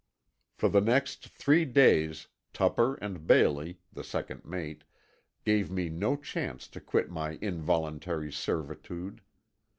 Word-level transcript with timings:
For 0.55 0.67
the 0.67 0.81
next 0.81 1.27
three 1.29 1.63
days 1.63 2.27
Tupper, 2.53 2.95
and 2.95 3.27
Bailey, 3.27 3.81
the 3.93 4.03
second 4.03 4.43
mate, 4.43 4.83
gave 5.45 5.69
me 5.69 5.89
no 5.89 6.15
chance 6.17 6.67
to 6.69 6.81
quit 6.81 7.11
my 7.11 7.37
involuntary 7.39 8.31
servitude. 8.31 9.21